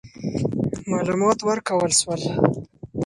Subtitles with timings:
[0.91, 2.21] معلومات ورکول سول.